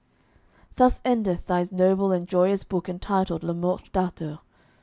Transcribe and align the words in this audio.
_Thus 0.77 0.99
endeth 1.05 1.45
thys 1.45 1.71
noble 1.71 2.11
and 2.11 2.27
joyous 2.27 2.63
book 2.63 2.87
entytled 2.89 3.43
Le 3.43 3.53
Morte 3.53 3.91
Darthur. 3.93 4.39